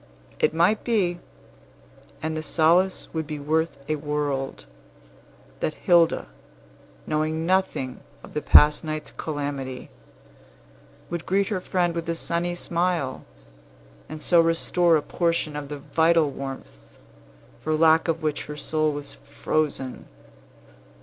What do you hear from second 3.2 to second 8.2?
be worth a world that Hilda, knowing nothing